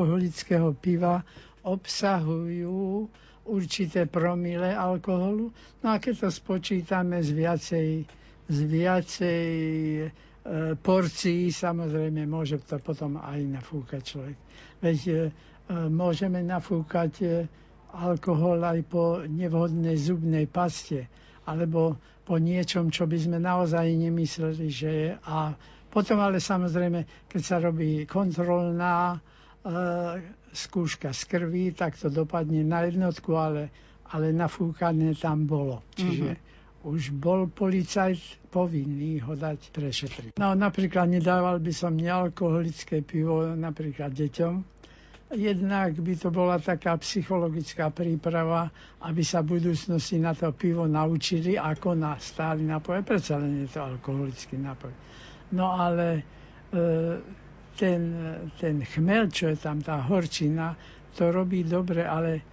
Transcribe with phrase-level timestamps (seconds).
[0.00, 1.20] alkoholického piva
[1.60, 3.04] obsahujú
[3.44, 5.52] určité promile alkoholu.
[5.80, 7.88] No a keď to spočítame z viacej,
[8.48, 9.44] z viacej
[10.00, 10.08] e,
[10.74, 14.36] porcií, samozrejme môže to potom aj nafúkať človek.
[14.80, 15.14] Veď e,
[15.86, 17.26] môžeme nafúkať e,
[17.92, 21.12] alkohol aj po nevhodnej zubnej paste
[21.44, 25.10] alebo po niečom, čo by sme naozaj nemysleli, že je.
[25.26, 25.52] A
[25.90, 29.39] potom ale samozrejme, keď sa robí kontrolná e,
[30.50, 33.68] skúška z krvi, tak to dopadne na jednotku, ale,
[34.10, 35.84] ale nafúkané tam bolo.
[35.94, 36.88] Čiže mm-hmm.
[36.88, 40.30] už bol policajt povinný ho dať prešetriť.
[40.40, 44.80] No napríklad nedával by som nealkoholické pivo napríklad deťom,
[45.30, 48.66] Jednak by to bola taká psychologická príprava,
[49.06, 53.06] aby sa v budúcnosti na to pivo naučili ako na stály nápoje.
[53.06, 54.90] Predsa len je to alkoholický nápoj.
[55.54, 56.22] No ale e,
[57.80, 58.02] ten,
[58.60, 60.76] ten chmel, čo je tam, tá horčina,
[61.16, 62.44] to robí dobre, ale,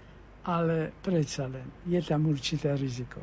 [0.47, 3.19] ale predsa len je tam určité riziko.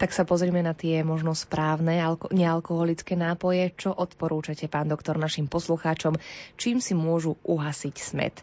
[0.00, 3.70] Tak sa pozrime na tie možno správne alko- nealkoholické nápoje.
[3.78, 6.18] Čo odporúčate, pán doktor, našim poslucháčom?
[6.58, 8.34] Čím si môžu uhasiť smet?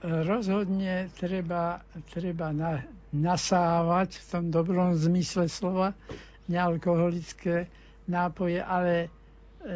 [0.00, 2.80] rozhodne treba, treba na,
[3.12, 5.92] nasávať v tom dobrom zmysle slova
[6.48, 7.68] nealkoholické
[8.08, 9.12] nápoje, ale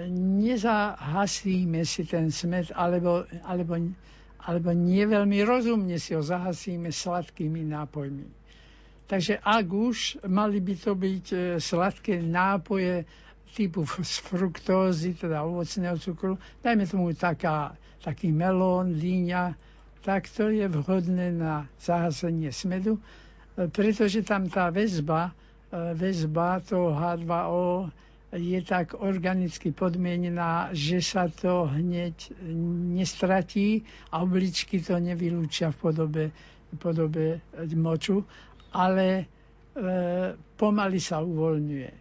[0.08, 3.76] nezahasíme si ten smet, alebo, alebo,
[4.40, 8.26] alebo nie veľmi rozumne si ho zahasíme sladkými nápojmi.
[9.04, 13.04] Takže ak už mali by to byť e, sladké nápoje
[13.52, 19.52] typu z fruktózy, teda ovocného cukru, dajme tomu taká, taký melón, líňa,
[20.00, 23.00] tak to je vhodné na zahasenie smedu, e,
[23.68, 25.36] pretože tam tá väzba,
[25.68, 27.92] e, väzba toho H2O
[28.34, 32.34] je tak organicky podmienená, že sa to hneď
[32.90, 36.24] nestratí a obličky to nevylúčia v podobe,
[36.76, 37.38] podobe
[37.72, 38.26] moču,
[38.70, 39.24] ale e,
[40.58, 41.90] pomaly sa uvoľňuje.
[41.90, 41.98] E,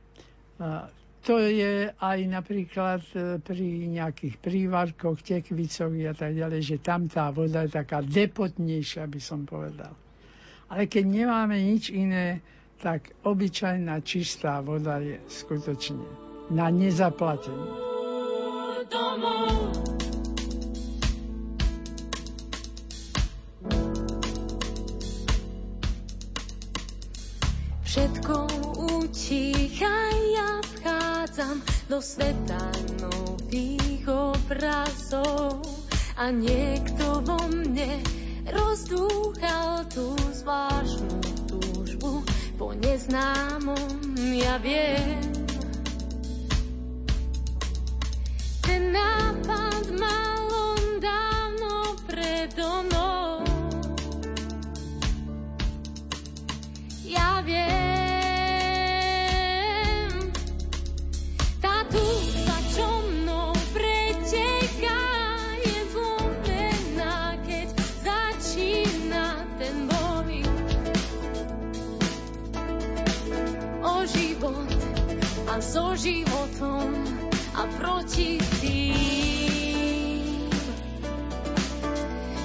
[1.24, 7.30] to je aj napríklad e, pri nejakých prívarkoch, tekvicoch a tak ďalej, že tam tá
[7.30, 9.94] voda je taká depotnejšia, by som povedal.
[10.68, 12.42] Ale keď nemáme nič iné,
[12.82, 16.04] tak obyčajná čistá voda je skutočne
[16.52, 17.72] na nezaplatenie.
[18.92, 19.94] Domov.
[27.84, 28.36] Všetko
[28.98, 29.96] utícha,
[30.34, 35.62] ja vchádzam do sveta nových obrazov
[36.18, 38.02] a niekto vo mne
[38.50, 41.33] rozdúchal tú zvláštnu
[42.58, 45.18] po neznámom, ja viem.
[48.64, 53.13] Ten nápad mal on dávno predo mnou.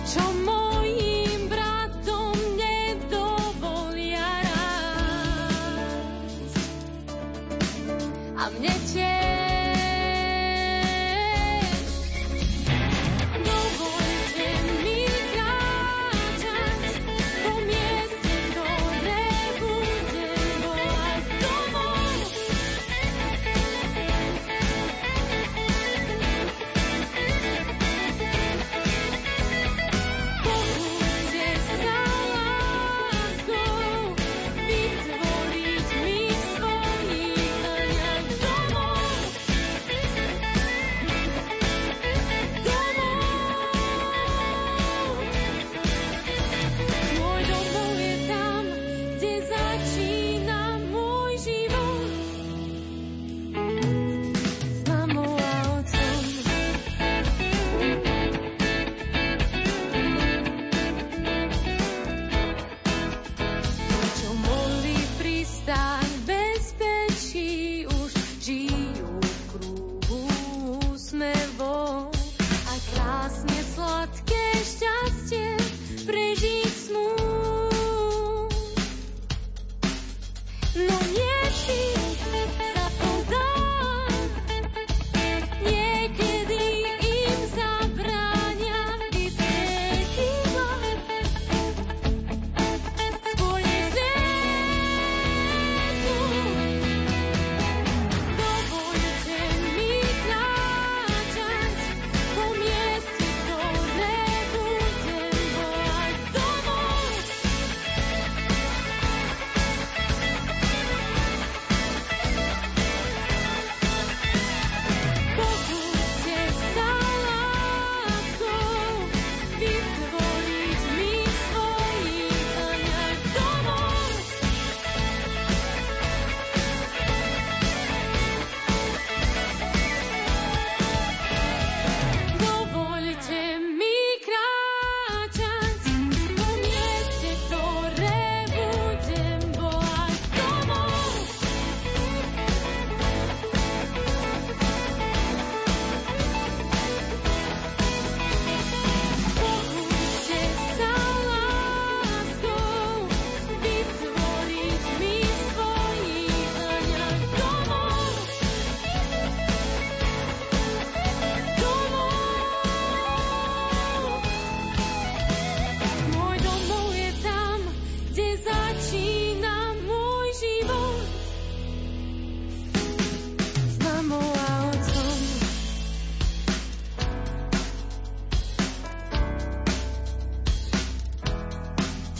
[0.09, 0.58] Čo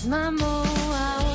[0.09, 1.28] mamou a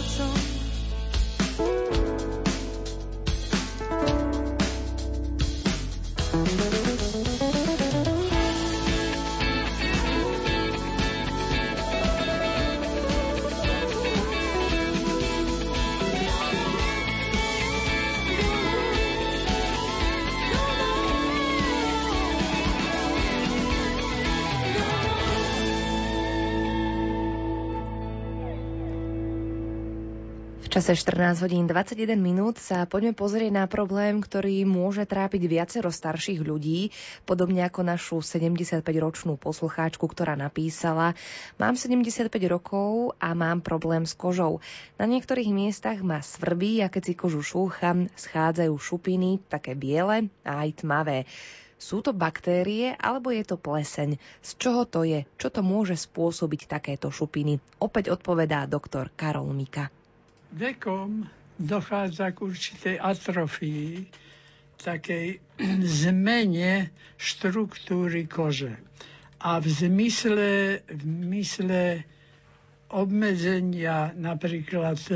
[30.73, 36.41] čase 14 hodín 21 minút sa poďme pozrieť na problém, ktorý môže trápiť viacero starších
[36.41, 36.89] ľudí,
[37.29, 41.13] podobne ako našu 75-ročnú poslucháčku, ktorá napísala
[41.61, 44.65] Mám 75 rokov a mám problém s kožou.
[44.97, 50.65] Na niektorých miestach ma svrbí a keď si kožu šúcham, schádzajú šupiny, také biele a
[50.65, 51.29] aj tmavé.
[51.77, 54.17] Sú to baktérie alebo je to pleseň?
[54.41, 55.21] Z čoho to je?
[55.37, 57.61] Čo to môže spôsobiť takéto šupiny?
[57.77, 59.93] Opäť odpovedá doktor Karol Mika
[60.53, 61.25] vekom
[61.57, 64.05] dochádza k určitej atrofii,
[64.81, 65.39] takej
[66.05, 68.77] zmene štruktúry kože.
[69.43, 72.07] A v zmysle, v zmysle
[72.93, 75.15] obmedzenia napríklad e,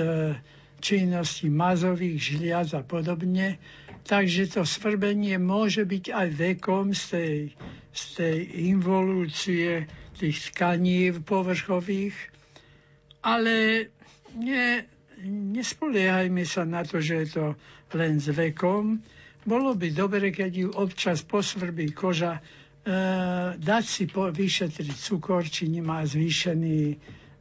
[0.83, 3.55] činnosti mazových žliaz a podobne,
[4.03, 7.35] takže to svrbenie môže byť aj vekom z tej,
[7.93, 8.37] z tej
[8.67, 9.87] involúcie
[10.17, 12.17] tých tkaní povrchových,
[13.21, 13.87] ale
[14.35, 14.81] nie,
[15.25, 17.45] nespoliehajme sa na to, že je to
[17.97, 19.01] len s vekom.
[19.47, 22.41] Bolo by dobre, keď ju občas posvrbí koža, e,
[23.55, 26.81] dať si po, vyšetriť cukor, či nemá zvýšený,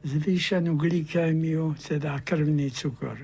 [0.07, 3.19] zvýšenú glykémiu, teda krvný cukor.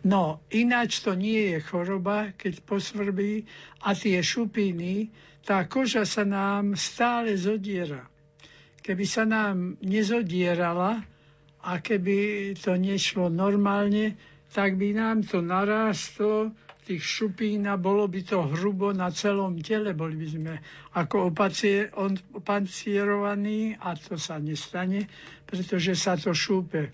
[0.00, 3.44] No, ináč to nie je choroba, keď posvrbí
[3.84, 5.12] a tie šupiny,
[5.44, 8.08] tá koža sa nám stále zodiera.
[8.80, 11.04] Keby sa nám nezodierala,
[11.60, 12.18] a keby
[12.56, 14.16] to nešlo normálne,
[14.50, 19.94] tak by nám to narástlo, tých šupín a bolo by to hrubo na celom tele.
[19.94, 20.54] Boli by sme
[20.98, 21.30] ako
[22.34, 25.06] opancierovaní a to sa nestane,
[25.46, 26.90] pretože sa to šúpe.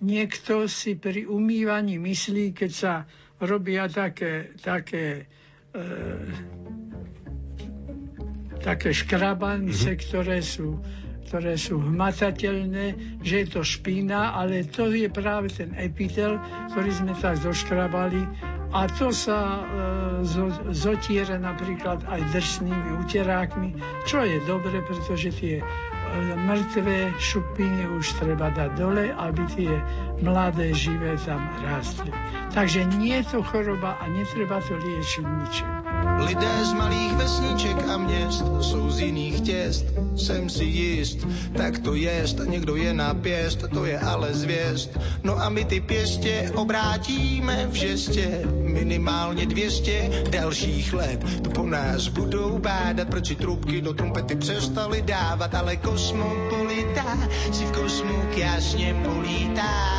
[0.00, 3.04] Niekto si pri umývaní myslí, keď sa
[3.36, 5.28] robia také, také
[5.76, 5.82] e,
[8.64, 10.00] také škrabance, mm-hmm.
[10.08, 10.80] ktoré sú
[11.34, 16.38] ktoré sú hmatateľné, že je to špína, ale to je práve ten epitel,
[16.70, 18.22] ktorý sme tak zoškrabali
[18.70, 19.62] a to sa e,
[20.22, 23.74] zo, zotiera napríklad aj drsnými uterákmi,
[24.06, 25.64] čo je dobre, pretože tie e,
[26.38, 29.74] mŕtvé šupiny už treba dať dole, aby tie
[30.22, 32.14] mladé živé tam rástli.
[32.54, 35.73] Takže nie je to choroba a netreba to liečiť ničím.
[36.18, 39.84] Lidé z malých vesniček a měst jsou z jiných těst,
[40.16, 44.98] jsem si jist, tak to jest, někdo je na pěst, to je ale zvěst.
[45.22, 51.24] No a my ty pěstě obrátíme v žestě, minimálně 200 dalších let.
[51.42, 57.18] To po nás budou bádat, proč si trubky do trumpety přestali dávat, ale kosmopolita
[57.52, 59.94] si v kosmu jasně polítá.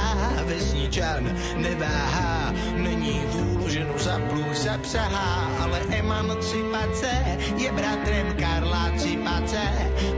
[0.45, 2.34] Vesničan neváhá,
[2.75, 7.11] není vůl ženu za pluh zapsahá, ale emancipace
[7.57, 9.63] je bratrem Karla Cipace.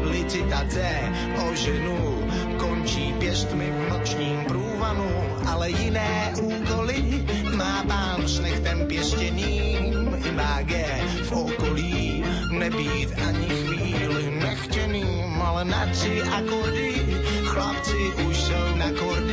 [0.02, 0.88] Licitace
[1.48, 5.10] o ženu končí pěstmi v nočním průvanu,
[5.48, 10.86] ale jiné úkoly má pán s nechtem pěstěným i máge
[11.24, 16.94] v okolí nebýt ani chvíli nechtěným, ale na tři akordy
[17.44, 17.98] chlapci
[18.30, 19.27] už jsou na kordy,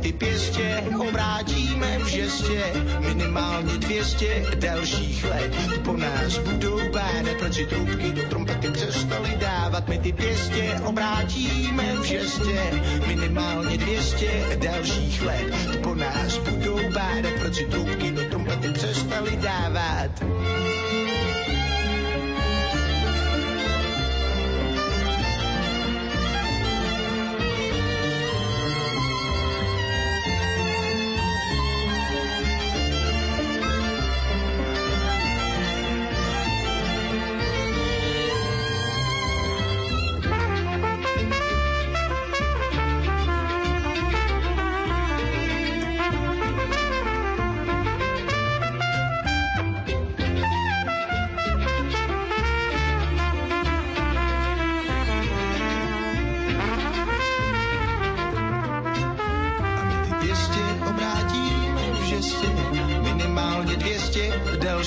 [0.00, 2.62] ty pěstě obrátíme v žestě
[3.00, 5.52] minimálně 200 dalších let.
[5.84, 9.88] Po nás budou bádat, proč si trubky do trumpety přestali dávat.
[9.88, 12.70] My ty pěstě obrátíme v žestě
[13.06, 15.46] minimálně 200 dalších let.
[15.82, 20.37] Po nás budou bádat, proč si trubky do trumpety přestali dávat.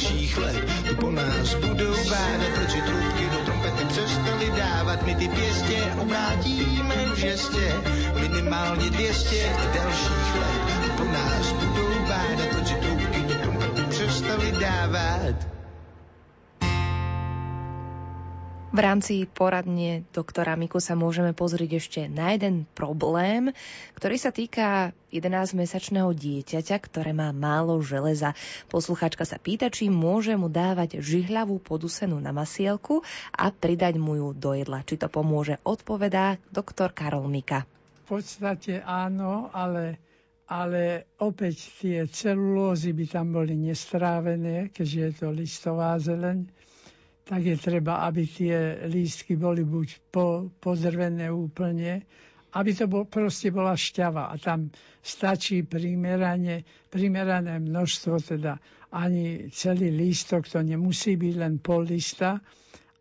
[0.02, 0.66] Dalších let.
[1.00, 4.52] Po nás budou vádat, proč trubky do trompety přestaly
[4.86, 7.74] tak my ty pěstě obrátíme v žestě.
[8.20, 15.61] Minimálně 200 dalších let po nás budou bádat, protože touky nikomu přestali dávat.
[18.72, 23.52] V rámci poradne doktora Miku sa môžeme pozrieť ešte na jeden problém,
[24.00, 28.32] ktorý sa týka 11-mesačného dieťaťa, ktoré má málo železa.
[28.72, 33.04] Posluchačka sa pýta, či môže mu dávať žihľavú podusenú na masielku
[33.36, 34.88] a pridať mu ju do jedla.
[34.88, 37.68] Či to pomôže, odpovedá doktor Karol Mika.
[38.08, 40.00] V podstate áno, ale,
[40.48, 46.71] ale opäť tie celulózy by tam boli nestrávené, keďže je to listová zeleň
[47.32, 52.04] tak je treba, aby tie lístky boli buď po, pozrvené úplne,
[52.60, 54.68] aby to bol, proste bola šťava a tam
[55.00, 58.60] stačí primerane, primerané množstvo, teda
[58.92, 62.36] ani celý lístok, to nemusí byť len pol lista,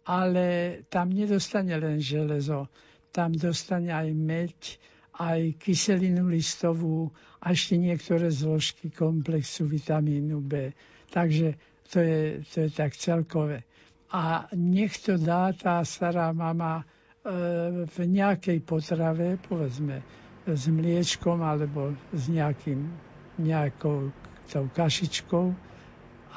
[0.06, 2.70] ale tam nedostane len železo,
[3.10, 4.78] tam dostane aj meď,
[5.18, 7.10] aj kyselinu listovú
[7.42, 10.70] a ešte niektoré zložky komplexu vitamínu B.
[11.10, 11.58] Takže
[11.90, 13.66] to je, to je tak celkové
[14.10, 16.84] a nech to dá tá stará mama e,
[17.86, 20.02] v nejakej potrave, povedzme
[20.50, 22.90] s mliečkom alebo s nejakým,
[23.38, 24.10] nejakou
[24.50, 25.54] tou kašičkou,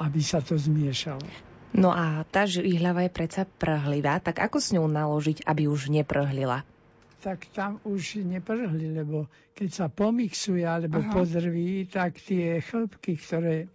[0.00, 1.26] aby sa to zmiešalo.
[1.74, 6.62] No a tá žihľava je predsa prhlivá, tak ako s ňou naložiť, aby už neprhlila?
[7.18, 9.26] Tak tam už neprhli, lebo
[9.58, 11.10] keď sa pomixuje alebo Aha.
[11.10, 13.66] podrví, tak tie chlpky, ktoré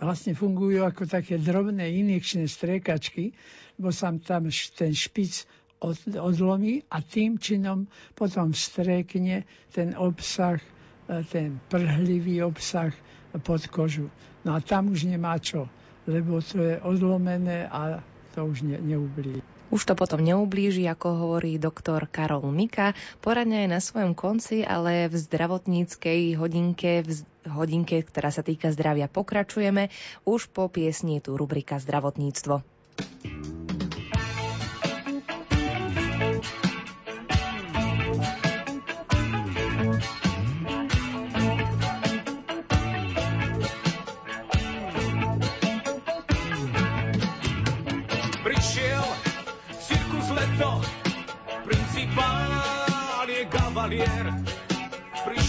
[0.00, 3.32] vlastne fungujú ako také drobné injekčné striekačky,
[3.76, 5.44] lebo sa tam ten špic
[5.82, 9.42] od, odlomí a tým činom potom vstrekne
[9.74, 10.62] ten obsah,
[11.10, 12.94] e, ten prhlivý obsah
[13.42, 14.06] pod kožu.
[14.46, 15.66] No a tam už nemá čo,
[16.06, 18.00] lebo to je odlomené a
[18.34, 19.42] to už ne, neublíži.
[19.72, 22.92] Už to potom neublíži, ako hovorí doktor Karol Mika.
[23.24, 29.08] Poradňa je na svojom konci, ale v zdravotníckej hodinke, v hodinke, ktorá sa týka zdravia,
[29.08, 29.88] pokračujeme.
[30.28, 32.60] Už po piesni je tu rubrika Zdravotníctvo.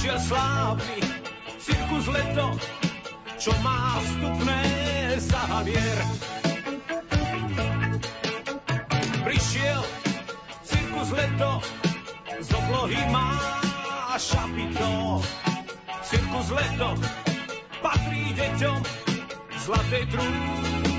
[0.04, 1.00] Prišiel slávny
[1.64, 2.48] cirkus leto,
[3.40, 4.62] čo má vstupné
[5.16, 6.00] za halier.
[9.24, 9.82] Prišiel
[10.68, 11.52] cirkus leto,
[12.44, 13.32] z oblohy má
[14.20, 15.24] šapito.
[16.04, 17.00] Cirkus leto
[17.80, 18.80] patrí deťom
[19.64, 20.93] zlatej trúby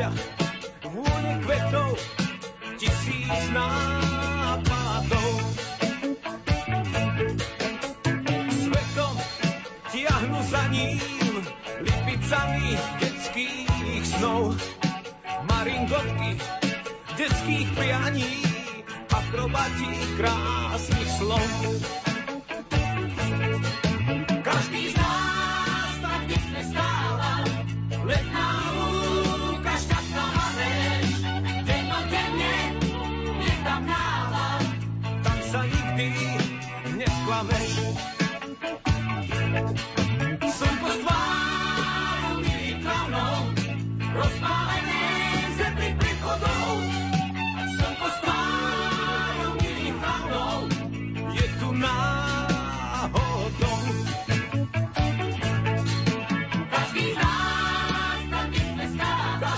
[0.00, 1.92] dažďa vône kvetov
[2.80, 5.32] tisíc nápadov.
[8.48, 9.14] Svetom
[9.92, 10.96] tiahnu za ním
[11.84, 14.56] lipicami detských snov.
[15.44, 16.40] Maringotky
[17.20, 18.32] detských prianí,
[19.12, 21.44] akrobati krásnych slov.